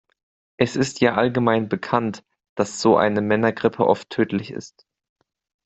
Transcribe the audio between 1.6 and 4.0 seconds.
bekannt, dass so eine Männergrippe